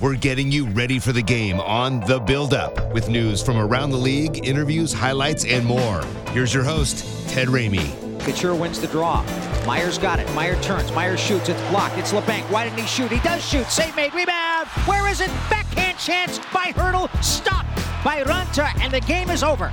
[0.00, 3.90] We're getting you ready for the game on The Build Up with news from around
[3.90, 6.02] the league, interviews, highlights, and more.
[6.30, 7.94] Here's your host, Ted Ramey.
[8.20, 9.22] Couture wins the draw.
[9.66, 10.26] Myers got it.
[10.34, 10.90] Meier turns.
[10.92, 11.50] Myers shoots.
[11.50, 11.98] It's blocked.
[11.98, 12.50] It's Labanc.
[12.50, 13.10] Why didn't he shoot?
[13.10, 13.66] He does shoot.
[13.66, 14.14] Save made.
[14.14, 14.68] Rebound.
[14.86, 15.28] Where is it?
[15.50, 17.10] Backhand chance by Hertl.
[17.22, 17.68] Stopped
[18.02, 18.72] by Raanta.
[18.80, 19.70] And the game is over.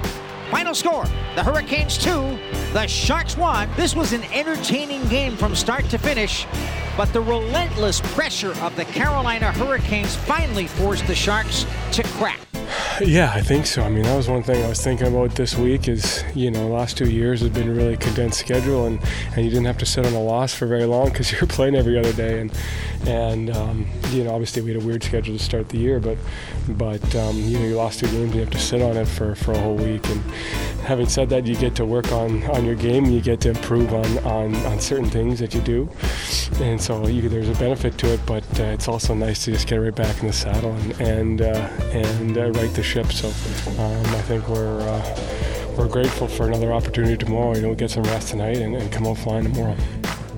[0.51, 2.11] Final score the Hurricanes 2,
[2.77, 3.67] the Sharks won.
[3.75, 6.45] This was an entertaining game from start to finish,
[6.95, 12.39] but the relentless pressure of the Carolina Hurricanes finally forced the Sharks to crack.
[13.07, 13.83] Yeah, I think so.
[13.83, 16.67] I mean, that was one thing I was thinking about this week is, you know,
[16.67, 18.99] the last two years have been a really condensed schedule and,
[19.35, 21.47] and you didn't have to sit on a loss for very long because you were
[21.47, 22.41] playing every other day.
[22.41, 22.51] And,
[23.05, 26.17] and um, you know, obviously we had a weird schedule to start the year, but,
[26.69, 29.35] but um, you know, you lost two games, you have to sit on it for,
[29.35, 30.05] for a whole week.
[30.09, 30.21] And
[30.83, 33.93] having said that, you get to work on, on your game, you get to improve
[33.93, 35.89] on, on, on certain things that you do.
[36.61, 39.67] And so you, there's a benefit to it, but uh, it's also nice to just
[39.67, 43.27] get right back in the saddle and, and, uh, and uh, the So
[43.81, 47.53] um, I think we're uh, we're grateful for another opportunity tomorrow.
[47.53, 49.75] You know, get some rest tonight and, and come out flying tomorrow.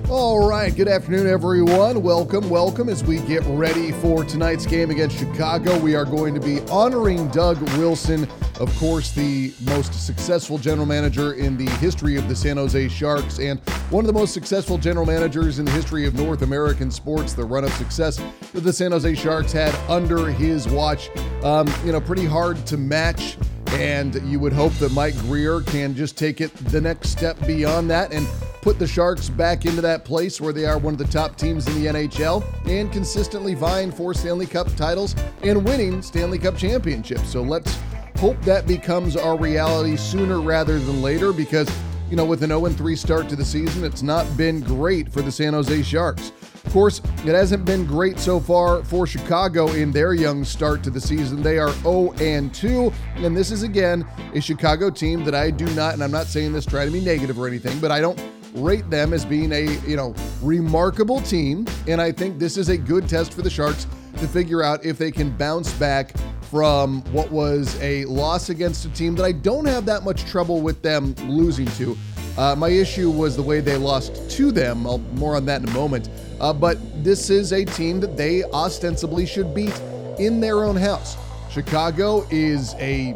[0.08, 2.02] All right, good afternoon, everyone.
[2.02, 2.88] Welcome, welcome.
[2.88, 7.28] As we get ready for tonight's game against Chicago, we are going to be honoring
[7.28, 8.26] Doug Wilson,
[8.58, 13.38] of course, the most successful general manager in the history of the San Jose Sharks,
[13.38, 17.32] and one of the most successful general managers in the history of North American sports.
[17.32, 18.20] The run of success
[18.52, 21.08] that the San Jose Sharks had under his watch,
[21.42, 23.36] um, you know, pretty hard to match.
[23.72, 27.88] And you would hope that Mike Greer can just take it the next step beyond
[27.90, 28.26] that and
[28.62, 31.66] put the Sharks back into that place where they are one of the top teams
[31.68, 37.30] in the NHL and consistently vying for Stanley Cup titles and winning Stanley Cup championships.
[37.30, 37.78] So let's
[38.18, 41.70] hope that becomes our reality sooner rather than later because,
[42.10, 45.22] you know, with an 0 3 start to the season, it's not been great for
[45.22, 46.32] the San Jose Sharks.
[46.70, 50.90] Of course, it hasn't been great so far for Chicago in their young start to
[50.90, 51.42] the season.
[51.42, 55.66] They are 0 and 2, and this is again a Chicago team that I do
[55.74, 58.22] not, and I'm not saying this try to be negative or anything, but I don't
[58.54, 62.78] rate them as being a you know remarkable team, and I think this is a
[62.78, 63.88] good test for the Sharks
[64.18, 66.14] to figure out if they can bounce back
[66.52, 70.60] from what was a loss against a team that I don't have that much trouble
[70.60, 71.98] with them losing to.
[72.38, 74.86] Uh, my issue was the way they lost to them.
[74.86, 76.08] I'll more on that in a moment.
[76.40, 79.78] Uh, but this is a team that they ostensibly should beat
[80.18, 81.16] in their own house.
[81.50, 83.14] Chicago is a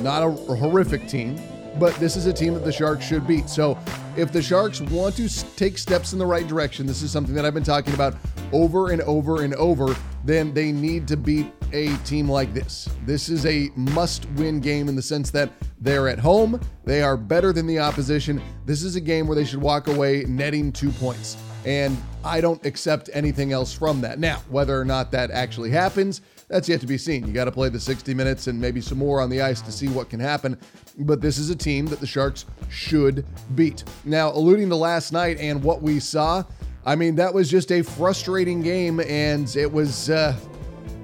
[0.00, 1.40] not a horrific team,
[1.78, 3.48] but this is a team that the Sharks should beat.
[3.48, 3.78] So
[4.16, 7.44] if the Sharks want to take steps in the right direction, this is something that
[7.44, 8.14] I've been talking about
[8.52, 9.94] over and over and over,
[10.24, 12.88] then they need to beat a team like this.
[13.06, 15.50] This is a must win game in the sense that
[15.80, 18.42] they're at home, they are better than the opposition.
[18.66, 21.36] This is a game where they should walk away netting two points.
[21.64, 24.18] And I don't accept anything else from that.
[24.18, 27.26] Now, whether or not that actually happens, that's yet to be seen.
[27.26, 29.72] You got to play the 60 minutes and maybe some more on the ice to
[29.72, 30.58] see what can happen.
[30.98, 33.84] But this is a team that the Sharks should beat.
[34.04, 36.42] Now, alluding to last night and what we saw,
[36.84, 40.34] I mean, that was just a frustrating game, and it was, uh,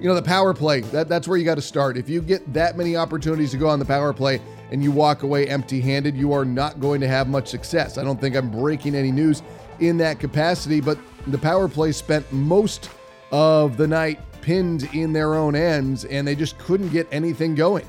[0.00, 0.80] you know, the power play.
[0.80, 1.96] That, that's where you got to start.
[1.96, 4.40] If you get that many opportunities to go on the power play
[4.70, 7.98] and you walk away empty handed, you are not going to have much success.
[7.98, 9.42] I don't think I'm breaking any news
[9.80, 12.90] in that capacity, but the power play spent most
[13.30, 17.86] of the night pinned in their own ends, and they just couldn't get anything going.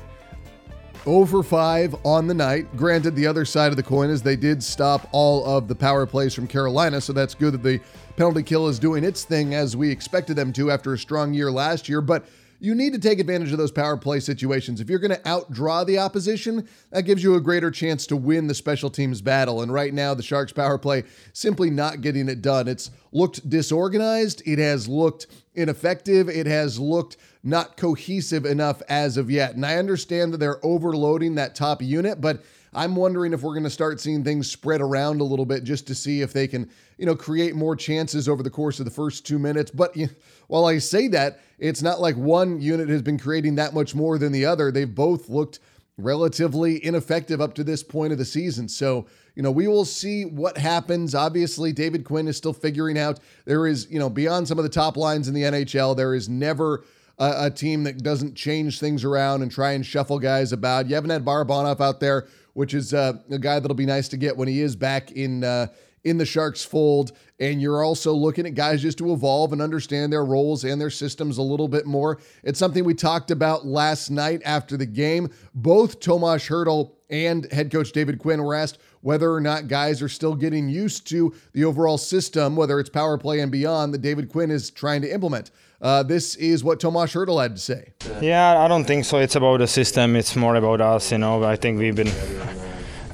[1.06, 2.76] Over five on the night.
[2.76, 6.04] Granted, the other side of the coin is they did stop all of the power
[6.04, 7.80] plays from Carolina, so that's good that the
[8.16, 11.50] penalty kill is doing its thing as we expected them to after a strong year
[11.50, 12.00] last year.
[12.00, 12.26] But
[12.60, 14.80] you need to take advantage of those power play situations.
[14.80, 18.46] If you're going to outdraw the opposition, that gives you a greater chance to win
[18.46, 19.62] the special teams battle.
[19.62, 22.66] And right now, the Sharks power play simply not getting it done.
[22.66, 29.30] It's looked disorganized, it has looked ineffective, it has looked not cohesive enough as of
[29.30, 29.54] yet.
[29.54, 32.42] And I understand that they're overloading that top unit, but
[32.72, 35.86] I'm wondering if we're going to start seeing things spread around a little bit just
[35.88, 38.90] to see if they can, you know, create more chances over the course of the
[38.90, 39.70] first two minutes.
[39.70, 40.12] But you know,
[40.48, 44.18] while I say that, it's not like one unit has been creating that much more
[44.18, 44.70] than the other.
[44.70, 45.60] They've both looked
[45.98, 48.68] relatively ineffective up to this point of the season.
[48.68, 51.14] So, you know, we will see what happens.
[51.14, 54.70] Obviously, David Quinn is still figuring out there is, you know, beyond some of the
[54.70, 56.84] top lines in the NHL, there is never
[57.18, 60.88] a, a team that doesn't change things around and try and shuffle guys about.
[60.88, 64.16] You haven't had Barabanov out there, which is uh, a guy that'll be nice to
[64.16, 65.68] get when he is back in uh,
[66.04, 67.12] in the Sharks fold.
[67.40, 70.90] And you're also looking at guys just to evolve and understand their roles and their
[70.90, 72.18] systems a little bit more.
[72.42, 75.28] It's something we talked about last night after the game.
[75.54, 80.08] Both Tomas Hertl and head coach David Quinn were asked whether or not guys are
[80.08, 84.28] still getting used to the overall system, whether it's power play and beyond, that David
[84.28, 85.50] Quinn is trying to implement.
[85.80, 87.92] Uh, this is what Tomas Hertl had to say.
[88.20, 89.18] Yeah, I don't think so.
[89.18, 90.16] It's about the system.
[90.16, 91.12] It's more about us.
[91.12, 92.10] You know, I think we've been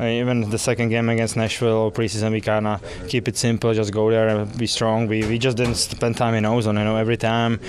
[0.01, 3.93] even the second game against Nashville or preseason, we kind of keep it simple, just
[3.93, 5.07] go there and be strong.
[5.07, 6.97] We, we just didn't spend time in ozone, you know.
[6.97, 7.61] Every time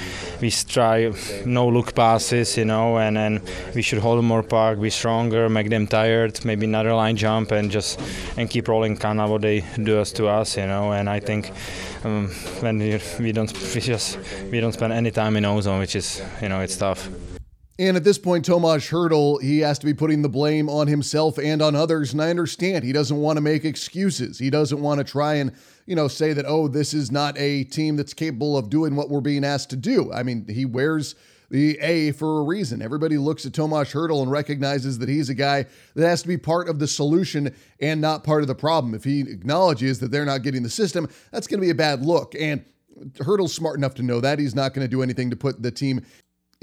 [0.41, 1.13] we try
[1.45, 3.41] no look passes, you know, and then
[3.75, 7.69] we should hold more puck, be stronger, make them tired, maybe another line jump, and
[7.69, 7.99] just
[8.37, 10.93] and keep rolling kind of what they do us to us, you know.
[10.93, 11.51] And I think
[12.03, 12.29] um,
[12.61, 12.79] when
[13.19, 14.17] we don't we just
[14.51, 17.09] we don't spend any time in ozone, which is you know it's tough.
[17.77, 21.37] And at this point, Tomas Hertl, he has to be putting the blame on himself
[21.37, 22.13] and on others.
[22.13, 24.39] And I understand he doesn't want to make excuses.
[24.39, 25.51] He doesn't want to try and,
[25.85, 29.09] you know, say that, oh, this is not a team that's capable of doing what
[29.09, 30.13] we're being asked to do.
[30.13, 31.15] I mean, he wears
[31.51, 32.81] the A for a reason.
[32.81, 36.37] Everybody looks at Tomas Hertl and recognizes that he's a guy that has to be
[36.37, 38.95] part of the solution and not part of the problem.
[38.95, 42.05] If he acknowledges that they're not getting the system, that's going to be a bad
[42.05, 42.35] look.
[42.39, 42.63] And
[43.15, 44.39] Hertl's smart enough to know that.
[44.39, 46.01] He's not going to do anything to put the team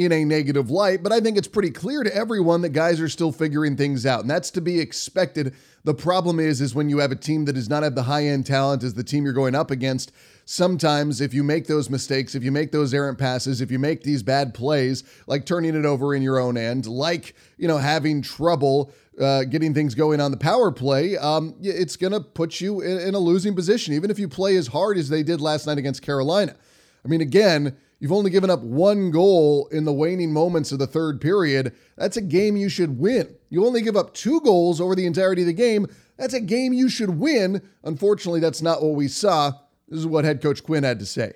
[0.05, 3.09] in a negative light, but I think it's pretty clear to everyone that guys are
[3.09, 5.55] still figuring things out, and that's to be expected.
[5.85, 8.47] The problem is is when you have a team that does not have the high-end
[8.47, 10.13] talent as the team you're going up against,
[10.45, 14.03] sometimes if you make those mistakes, if you make those errant passes, if you make
[14.03, 18.23] these bad plays, like turning it over in your own end, like, you know, having
[18.23, 22.81] trouble uh, getting things going on the power play, um, it's going to put you
[22.81, 25.67] in, in a losing position, even if you play as hard as they did last
[25.67, 26.57] night against Carolina.
[27.05, 30.89] I mean, again, You've only given up one goal in the waning moments of the
[30.89, 31.73] third period.
[31.97, 33.33] That's a game you should win.
[33.49, 35.87] You only give up two goals over the entirety of the game.
[36.17, 37.63] That's a game you should win.
[37.85, 39.53] Unfortunately, that's not what we saw.
[39.89, 41.35] This is what head coach Quinn had to say.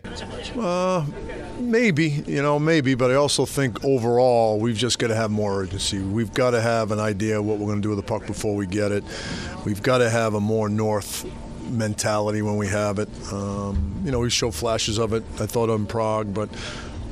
[0.58, 1.06] Uh,
[1.60, 5.62] maybe, you know, maybe, but I also think overall we've just got to have more
[5.62, 6.00] urgency.
[6.00, 8.56] We've got to have an idea what we're going to do with the puck before
[8.56, 9.04] we get it.
[9.64, 11.26] We've got to have a more north
[11.66, 13.08] mentality when we have it.
[13.32, 15.24] Um, you know, we show flashes of it.
[15.40, 16.48] I thought on Prague, but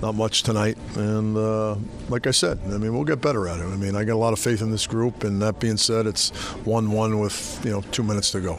[0.01, 0.77] not much tonight.
[0.97, 1.77] And uh,
[2.09, 3.65] like I said, I mean, we'll get better at it.
[3.65, 5.25] I mean, I got a lot of faith in this group.
[5.25, 6.31] And that being said, it's
[6.65, 8.59] one-one with you know two minutes to go.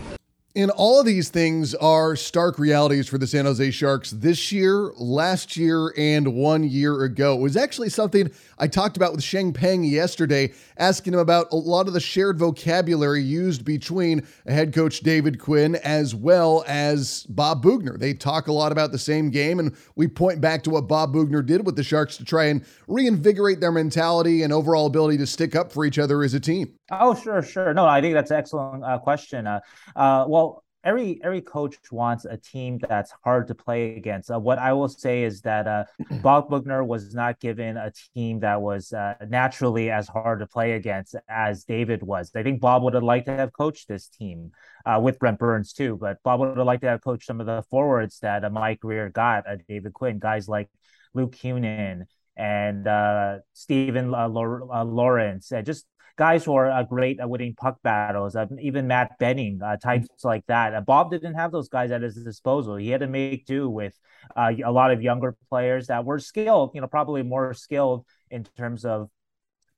[0.57, 4.93] And all of these things are stark realities for the San Jose Sharks this year,
[4.95, 7.33] last year, and one year ago.
[7.33, 11.57] It was actually something I talked about with Sheng Peng yesterday, asking him about a
[11.57, 17.61] lot of the shared vocabulary used between head coach David Quinn as well as Bob
[17.61, 17.97] Boughner.
[17.97, 21.13] They talk a lot about the same game, and we point back to what Bob
[21.13, 25.27] Boughner did with the Sharks to try and reinvigorate their mentality and overall ability to
[25.27, 26.71] stick up for each other as a team.
[26.91, 27.73] Oh, sure, sure.
[27.73, 29.47] No, I think that's an excellent uh, question.
[29.47, 29.59] Uh,
[29.95, 34.29] uh, well, every every coach wants a team that's hard to play against.
[34.29, 35.85] Uh, what I will say is that uh,
[36.21, 40.73] Bob Boughner was not given a team that was uh, naturally as hard to play
[40.73, 42.31] against as David was.
[42.35, 44.51] I think Bob would have liked to have coached this team
[44.85, 47.47] uh, with Brent Burns too, but Bob would have liked to have coached some of
[47.47, 50.69] the forwards that uh, Mike Grier got, uh, David Quinn, guys like
[51.15, 52.05] Luke Kunin
[52.37, 55.85] and uh, Steven uh, Lorentz, uh, just
[56.17, 60.07] guys who are uh, great at winning puck battles, uh, even Matt Benning, uh, types
[60.07, 60.27] mm-hmm.
[60.27, 60.73] like that.
[60.73, 62.75] Uh, Bob didn't have those guys at his disposal.
[62.75, 63.93] He had to make do with
[64.35, 68.43] uh, a lot of younger players that were skilled, you know, probably more skilled in
[68.43, 69.09] terms of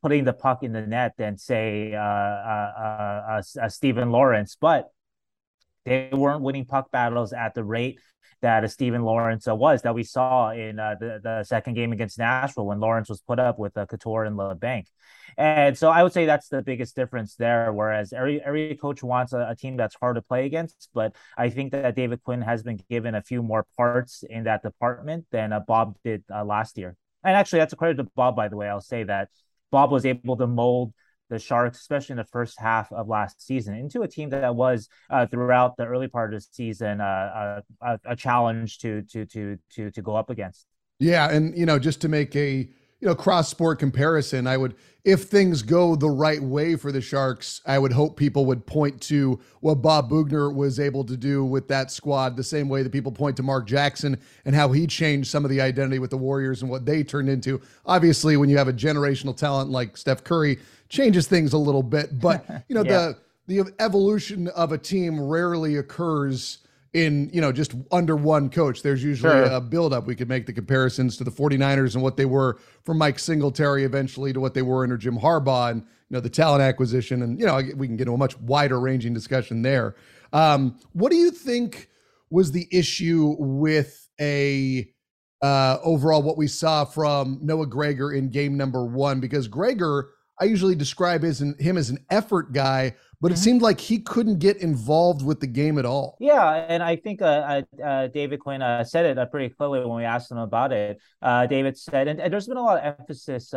[0.01, 4.91] putting the puck in the net than say uh, uh, Steven Lorentz, but
[5.88, 8.00] they weren't winning puck battles at the rate
[8.41, 12.67] that Steven Lorentz was that we saw in uh, the, the second game against Nashville
[12.67, 14.86] when Lorentz was put up with uh, Couture and Labanc.
[15.38, 17.72] And so I would say that's the biggest difference there.
[17.72, 21.50] Whereas every every coach wants a, a, team that's hard to play against, but I
[21.50, 25.53] think that David Quinn has been given a few more parts in that department than
[25.53, 26.96] uh, Bob did uh, last year.
[27.24, 28.67] And actually, that's a credit to Bob, by the way.
[28.67, 29.29] I'll say that
[29.72, 30.94] Bob was able to mold
[31.29, 34.88] the Sharks, especially in the first half of last season, into a team that was
[35.10, 39.57] uh, throughout the early part of the season uh, a, a, challenge to to to
[39.75, 40.67] to to go up against.
[41.00, 42.69] Yeah, and you know, just to make a
[43.00, 44.75] you know cross sport comparison, I would
[45.08, 49.01] if things go the right way for the Sharks, I would hope people would point
[49.04, 52.92] to what Bob Boughner was able to do with that squad, the same way that
[52.92, 56.18] people point to Mark Jackson and how he changed some of the identity with the
[56.18, 57.62] Warriors and what they turned into.
[57.86, 62.20] Obviously, when you have a generational talent like Steph Curry, changes things a little bit,
[62.20, 63.13] but you know yeah.
[63.48, 66.58] the the evolution of a team rarely occurs
[66.98, 69.44] in you know just under one coach there's usually sure.
[69.44, 70.08] a buildup.
[70.08, 73.84] We could make the comparisons to the 49ers and what they were from mike singletary
[73.84, 77.22] eventually to what they were under jim harbaugh and you know the talent acquisition.
[77.22, 79.96] And you know we can get into a much wider ranging discussion there.
[80.34, 81.89] Um, what do you think
[82.30, 84.89] was the issue with a
[85.42, 89.20] uh, overall what we saw from noah gregor in game number one?
[89.20, 93.43] Because gregor i usually describe as an, him as an effort guy but it mm-hmm.
[93.43, 96.17] seemed like he couldn't get involved with the game at all.
[96.19, 99.79] Yeah, and I think uh, uh, uh David Quinn uh, said it uh, pretty clearly
[99.79, 101.00] when we asked him about it.
[101.21, 103.53] Uh, David said, and, and, there's been a lot of emphasis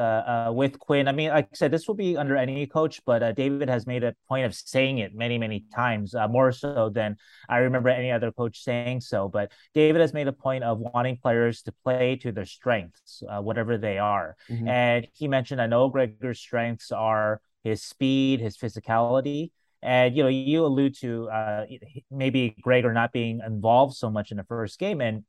[0.55, 1.09] with Quinn.
[1.09, 4.02] I mean, like I said, this will be under any coach, but David has made
[4.02, 7.17] a point of saying it many, many times, more so than
[7.49, 9.29] I remember any other coach saying so.
[9.29, 13.76] But David has made a point of wanting players to play to their strengths, whatever
[13.76, 14.37] they are.
[14.49, 14.69] Mm-hmm.
[14.69, 19.50] And he mentioned, I know Gregor's strengths are his speed, his physicality.
[19.83, 21.64] And you know, you allude to uh,
[22.11, 25.25] maybe Gregor not being involved so much in the first game, and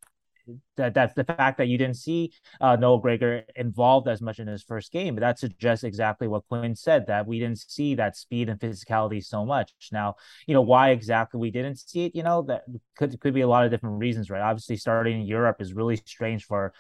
[0.78, 4.48] that that's the fact that you didn't see uh, Noah Gregor involved as much in
[4.48, 5.16] his first game.
[5.16, 9.24] But that suggests exactly what Quinn said that we didn't see that speed and physicality
[9.24, 9.72] so much.
[9.92, 10.16] Now,
[10.48, 12.16] you know why exactly we didn't see it.
[12.16, 12.64] You know that
[12.98, 14.42] could could be a lot of different reasons, right?
[14.42, 16.74] Obviously, starting in Europe is really strange for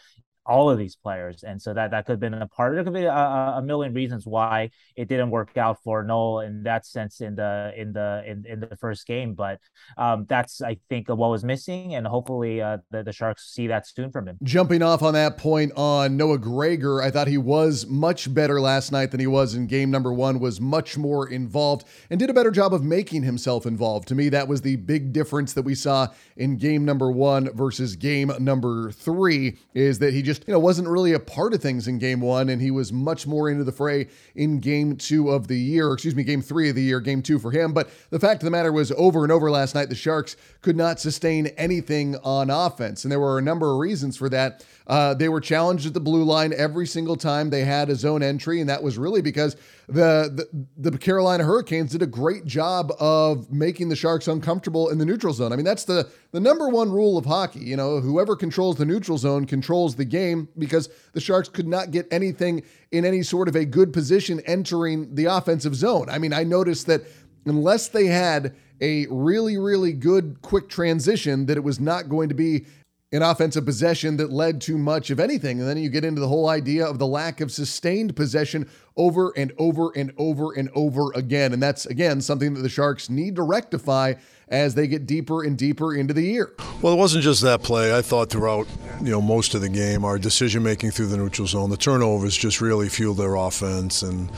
[0.45, 2.73] all of these players, and so that that could have been a part.
[2.73, 6.63] There could be a, a, million reasons why it didn't work out for Noel in
[6.63, 9.33] that sense in the in the in, in the first game.
[9.35, 9.59] But
[9.97, 13.87] um, that's I think what was missing, and hopefully uh, the the Sharks see that
[13.87, 14.37] soon from him.
[14.43, 18.91] Jumping off on that point on Noah Gregor, I thought he was much better last
[18.91, 20.39] night than he was in game number one.
[20.39, 24.07] Was much more involved and did a better job of making himself involved.
[24.07, 27.95] To me, that was the big difference that we saw in game number one versus
[27.95, 29.57] game number three.
[29.73, 32.21] Is that he just just, you know, wasn't really a part of things in game
[32.21, 35.91] one, and he was much more into the fray in game two of the year,
[35.91, 37.73] excuse me, game three of the year, game two for him.
[37.73, 40.77] But the fact of the matter was, over and over last night, the Sharks could
[40.77, 43.03] not sustain anything on offense.
[43.03, 44.65] And there were a number of reasons for that.
[44.87, 48.23] Uh, they were challenged at the blue line every single time they had a zone
[48.23, 49.55] entry, and that was really because
[49.87, 50.47] the,
[50.77, 55.05] the, the Carolina Hurricanes did a great job of making the Sharks uncomfortable in the
[55.05, 55.53] neutral zone.
[55.53, 57.59] I mean, that's the the number one rule of hockey.
[57.59, 61.91] You know, whoever controls the neutral zone controls the game because the Sharks could not
[61.91, 66.09] get anything in any sort of a good position entering the offensive zone.
[66.09, 67.03] I mean, I noticed that
[67.45, 72.35] unless they had a really, really good quick transition, that it was not going to
[72.35, 72.65] be
[73.13, 75.59] an offensive possession that led to much of anything.
[75.59, 79.33] And then you get into the whole idea of the lack of sustained possession over
[79.35, 81.51] and over and over and over again.
[81.51, 84.13] And that's, again, something that the Sharks need to rectify
[84.47, 86.53] as they get deeper and deeper into the year.
[86.81, 87.97] Well, it wasn't just that play.
[87.97, 88.67] I thought throughout,
[89.01, 92.37] you know, most of the game, our decision making through the neutral zone, the turnovers
[92.37, 94.03] just really fueled their offense.
[94.03, 94.29] And,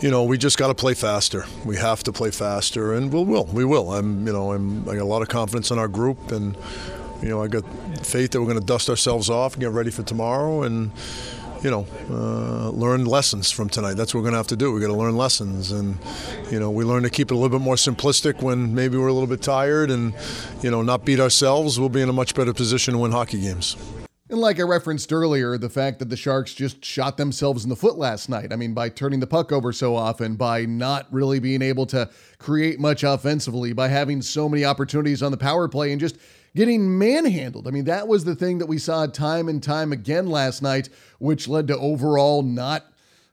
[0.00, 1.44] you know, we just got to play faster.
[1.66, 3.46] We have to play faster, and we'll, will.
[3.46, 3.92] We will.
[3.92, 6.56] I'm, you know, I'm, I got a lot of confidence in our group, and
[7.22, 7.64] you know, I got
[8.04, 10.90] faith that we're going to dust ourselves off and get ready for tomorrow and,
[11.62, 13.94] you know, uh, learn lessons from tonight.
[13.94, 14.72] That's what we're going to have to do.
[14.72, 15.70] we got to learn lessons.
[15.70, 15.98] And,
[16.50, 19.08] you know, we learn to keep it a little bit more simplistic when maybe we're
[19.08, 20.14] a little bit tired and,
[20.62, 21.78] you know, not beat ourselves.
[21.78, 23.76] We'll be in a much better position to win hockey games.
[24.28, 27.76] And like I referenced earlier, the fact that the Sharks just shot themselves in the
[27.76, 28.50] foot last night.
[28.50, 32.08] I mean, by turning the puck over so often, by not really being able to
[32.38, 36.16] create much offensively, by having so many opportunities on the power play and just
[36.54, 37.66] getting manhandled.
[37.66, 40.88] I mean, that was the thing that we saw time and time again last night,
[41.18, 42.86] which led to overall not,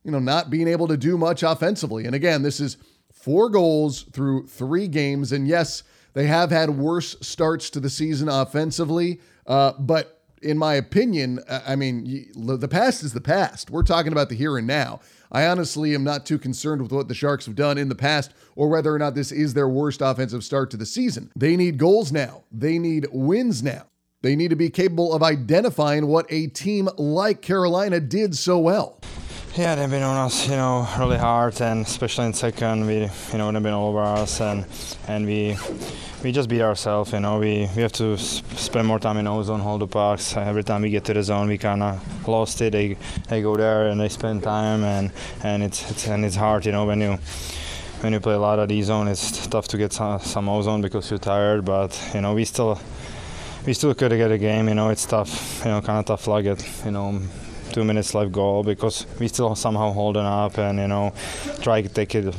[0.03, 2.05] you know, not being able to do much offensively.
[2.05, 2.77] And again, this is
[3.11, 5.31] four goals through three games.
[5.31, 5.83] And yes,
[6.13, 11.75] they have had worse starts to the season offensively, uh, but in my opinion, I
[11.75, 13.69] mean, the past is the past.
[13.69, 15.01] We're talking about the here and now.
[15.31, 18.31] I honestly am not too concerned with what the Sharks have done in the past
[18.55, 21.31] or whether or not this is their worst offensive start to the season.
[21.35, 23.85] They need goals now, they need wins now.
[24.21, 28.99] They need to be capable of identifying what a team like Carolina did so well.
[29.55, 33.37] Yeah, they've been on us, you know, really hard, and especially in second, we, you
[33.37, 34.65] know, they've been all over us, and
[35.07, 35.57] and we
[36.23, 37.11] we just beat ourselves.
[37.13, 40.37] You know, we, we have to spend more time in our zone, hold the pucks.
[40.37, 42.73] Every time we get to the zone, we kind of lost it.
[42.73, 42.95] They
[43.27, 45.11] they go there and they spend time, and
[45.43, 46.65] and it's, it's and it's hard.
[46.65, 47.17] You know, when you
[48.01, 50.81] when you play a lot of these zone, it's tough to get some some ozone
[50.81, 51.65] because you're tired.
[51.65, 52.79] But you know, we still
[53.65, 54.69] we still could get a game.
[54.69, 55.65] You know, it's tough.
[55.65, 56.45] You know, kind of tough luck.
[56.45, 57.19] It you know
[57.71, 61.13] two minutes left goal because we still somehow holding up and you know
[61.61, 62.33] try to take it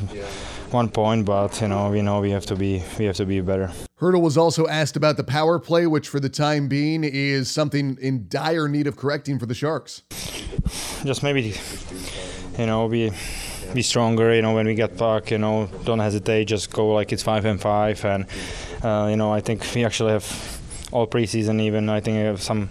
[0.71, 3.41] one point, but you know we know we have to be we have to be
[3.41, 3.71] better.
[3.99, 7.97] Hertl was also asked about the power play, which for the time being is something
[8.01, 10.01] in dire need of correcting for the Sharks.
[11.03, 11.55] Just maybe,
[12.57, 13.11] you know, be
[13.73, 14.33] be stronger.
[14.33, 16.45] You know, when we get puck, you know, don't hesitate.
[16.45, 18.25] Just go like it's five and five, and
[18.83, 20.61] uh, you know, I think we actually have
[20.91, 21.61] all preseason.
[21.61, 22.69] Even I think we have some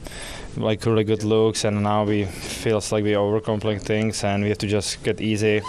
[0.56, 4.58] like really good looks, and now we feels like we overcomplicate things, and we have
[4.58, 5.62] to just get easy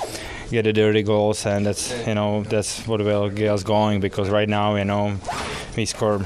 [0.51, 4.29] get the dirty goals, and that's you know that's what will get us going because
[4.29, 5.17] right now you know
[5.77, 6.25] we scored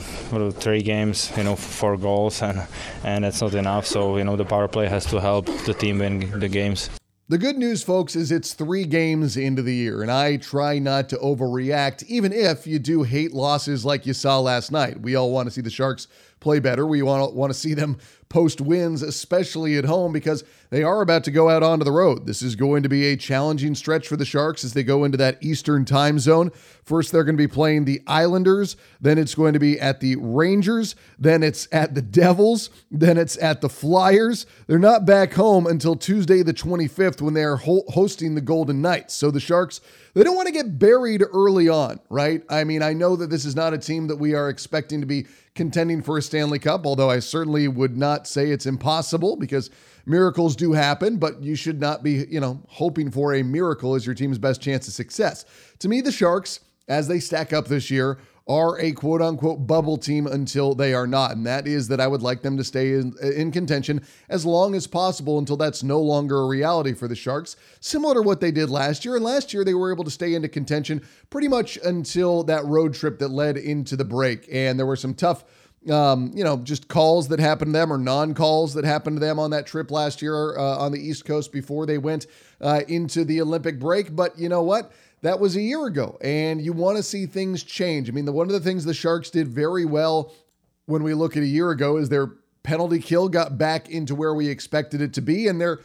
[0.55, 2.67] three games, you know, four goals, and
[3.03, 3.85] and that's not enough.
[3.85, 6.89] So you know the power play has to help the team win the games.
[7.27, 11.09] The good news, folks, is it's three games into the year, and I try not
[11.09, 15.01] to overreact, even if you do hate losses like you saw last night.
[15.01, 16.07] We all want to see the Sharks
[16.39, 16.85] play better.
[16.85, 17.97] We want to, want to see them
[18.29, 22.25] post wins, especially at home, because they are about to go out onto the road.
[22.25, 25.17] This is going to be a challenging stretch for the Sharks as they go into
[25.17, 26.51] that Eastern time zone.
[26.83, 30.15] First, they're going to be playing the Islanders, then it's going to be at the
[30.17, 34.45] Rangers, then it's at the Devils, then it's at the Flyers.
[34.67, 38.81] They're not back home until Tuesday, the 25th, when they are ho- hosting the Golden
[38.81, 39.13] Knights.
[39.13, 39.81] So the Sharks
[40.15, 42.41] they don't want to get buried early on, right?
[42.49, 45.05] I mean, I know that this is not a team that we are expecting to
[45.05, 49.69] be contending for a Stanley Cup, although I certainly would not say it's impossible because
[50.05, 54.05] miracles do happen, but you should not be, you know, hoping for a miracle as
[54.05, 55.45] your team's best chance of success.
[55.79, 59.97] To me, the Sharks, as they stack up this year, are a quote unquote bubble
[59.97, 61.31] team until they are not.
[61.31, 64.75] And that is that I would like them to stay in, in, contention as long
[64.75, 68.51] as possible until that's no longer a reality for the Sharks, similar to what they
[68.51, 69.15] did last year.
[69.15, 72.93] And last year, they were able to stay into contention pretty much until that road
[72.93, 74.47] trip that led into the break.
[74.51, 75.43] And there were some tough.
[75.89, 79.19] Um, you know, just calls that happened to them or non calls that happened to
[79.19, 82.25] them on that trip last year uh, on the East Coast before they went
[82.59, 84.15] uh, into the Olympic break.
[84.15, 84.91] But you know what?
[85.21, 88.09] That was a year ago, and you want to see things change.
[88.09, 90.33] I mean, the, one of the things the Sharks did very well
[90.85, 94.33] when we look at a year ago is their penalty kill got back into where
[94.33, 95.79] we expected it to be, and their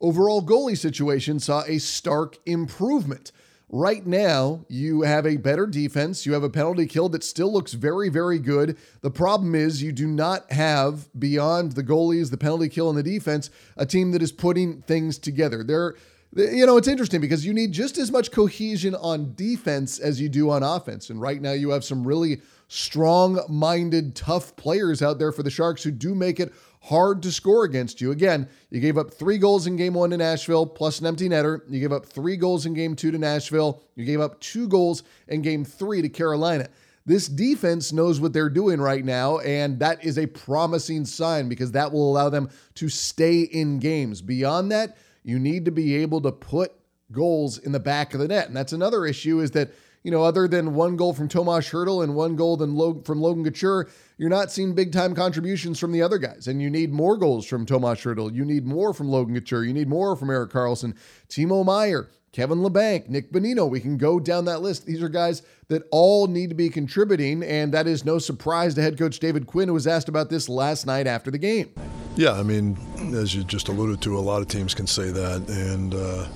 [0.00, 3.32] overall goalie situation saw a stark improvement.
[3.74, 6.26] Right now, you have a better defense.
[6.26, 8.76] You have a penalty kill that still looks very, very good.
[9.00, 13.02] The problem is you do not have, beyond the goalies, the penalty kill, and the
[13.02, 15.64] defense, a team that is putting things together.
[15.64, 15.94] They're
[16.34, 20.28] you know, it's interesting because you need just as much cohesion on defense as you
[20.28, 21.10] do on offense.
[21.10, 25.50] And right now, you have some really strong minded, tough players out there for the
[25.50, 28.10] Sharks who do make it hard to score against you.
[28.10, 31.60] Again, you gave up three goals in game one to Nashville, plus an empty netter.
[31.68, 33.82] You gave up three goals in game two to Nashville.
[33.94, 36.68] You gave up two goals in game three to Carolina.
[37.04, 41.72] This defense knows what they're doing right now, and that is a promising sign because
[41.72, 44.22] that will allow them to stay in games.
[44.22, 46.72] Beyond that, you need to be able to put
[47.10, 48.48] goals in the back of the net.
[48.48, 52.02] And that's another issue is that, you know, other than one goal from Tomas Hertl
[52.02, 52.56] and one goal
[53.04, 56.48] from Logan Couture, you're not seeing big time contributions from the other guys.
[56.48, 58.34] And you need more goals from Tomas Hertl.
[58.34, 59.64] You need more from Logan Couture.
[59.64, 60.96] You need more from Erik Karlsson,
[61.28, 63.68] Timo Meier, Kevin Labanc, Nick Bonino.
[63.68, 64.86] We can go down that list.
[64.86, 68.82] These are guys that all need to be contributing, and that is no surprise to
[68.82, 71.70] head coach David Quinn, who was asked about this last night after the game.
[72.14, 72.76] Yeah, I mean,
[73.14, 76.26] as you just alluded to, a lot of teams can say that, and uh,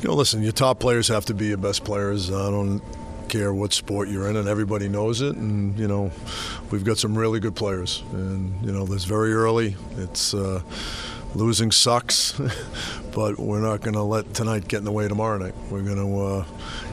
[0.00, 2.30] you know, listen, your top players have to be your best players.
[2.30, 2.80] I don't
[3.28, 5.34] care what sport you're in, and everybody knows it.
[5.36, 6.12] And you know,
[6.70, 9.74] we've got some really good players, and you know, this very early.
[9.98, 10.62] It's uh,
[11.34, 12.40] losing sucks,
[13.12, 15.54] but we're not going to let tonight get in the way tomorrow night.
[15.70, 16.44] We're going to uh,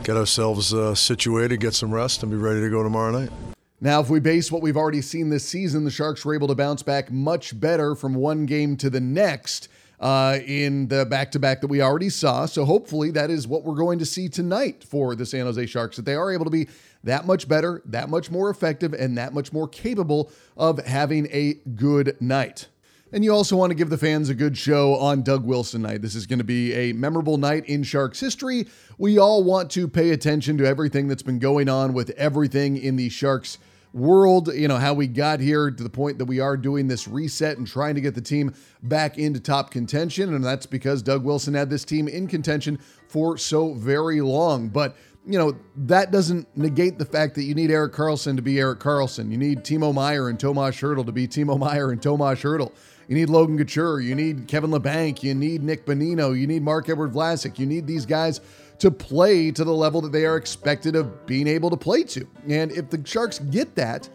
[0.03, 3.29] get ourselves uh, situated, get some rest, and be ready to go tomorrow night.
[3.79, 6.55] Now, if we base what we've already seen this season, the Sharks were able to
[6.55, 11.39] bounce back much better from one game to the next uh, in the back to
[11.39, 12.47] back that we already saw.
[12.47, 15.95] So hopefully that is what we're going to see tonight for the San Jose Sharks,
[15.97, 16.67] that they are able to be
[17.03, 21.55] that much better, that much more effective, and that much more capable of having a
[21.75, 22.67] good night.
[23.13, 26.01] And you also want to give the fans a good show on Doug Wilson night.
[26.01, 28.67] This is going to be a memorable night in Sharks history.
[28.97, 32.97] We all want to pay attention to everything that's been going on with everything in
[32.97, 33.59] the Sharks
[33.93, 37.07] world, you know, how we got here to the point that we are doing this
[37.07, 40.33] reset and trying to get the team back into top contention.
[40.33, 44.67] And that's because Doug Wilson had this team in contention for so very long.
[44.67, 48.59] But you know, that doesn't negate the fact that you need Erik Karlsson to be
[48.59, 49.29] Erik Karlsson.
[49.29, 52.71] You need Timo Meier and Tomas Hertl to be Timo Meier and Tomas Hertl.
[53.09, 53.99] You need Logan Couture.
[53.99, 55.23] You need Kevin Labanc.
[55.23, 56.37] You need Nick Bonino.
[56.37, 57.59] You need Marc-Edouard Vlasic.
[57.59, 58.39] You need these guys
[58.79, 62.27] to play to the level that they are expected of being able to play to.
[62.47, 64.09] And if the Sharks get that,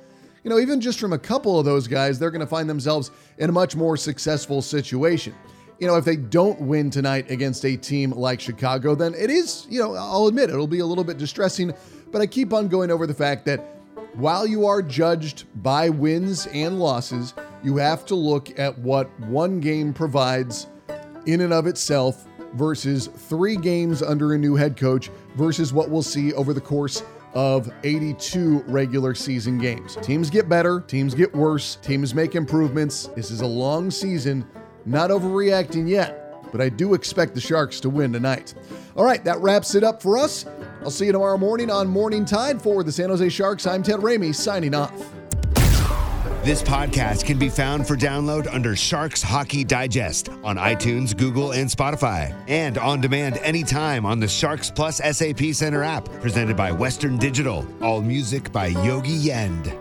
[0.44, 3.10] you know, even just from a couple of those guys, they're going to find themselves
[3.38, 5.34] in a much more successful situation.
[5.82, 9.66] You know, if they don't win tonight against a team like Chicago, then it is,
[9.68, 11.74] you know, I'll admit it'll be a little bit distressing.
[12.12, 13.58] But I keep on going over the fact that
[14.14, 19.58] while you are judged by wins and losses, you have to look at what one
[19.58, 20.68] game provides
[21.26, 26.00] in and of itself versus three games under a new head coach versus what we'll
[26.00, 27.02] see over the course
[27.34, 29.96] of 82 regular season games.
[30.00, 33.08] Teams get better, teams get worse, teams make improvements.
[33.16, 34.46] This is a long season,
[34.84, 38.54] not overreacting yet, but I do expect the Sharks to win tonight.
[38.96, 40.46] All right, that wraps it up for us.
[40.82, 43.66] I'll see you tomorrow morning on Morning Tide for the San Jose Sharks.
[43.66, 44.92] I'm Ted Ramey signing off.
[46.44, 51.70] This podcast can be found for download under Sharks Hockey Digest on iTunes, Google, and
[51.70, 57.16] Spotify, and on demand anytime on the Sharks Plus SAP Center app, presented by Western
[57.16, 57.64] Digital.
[57.80, 59.72] All music by Yogi Yend.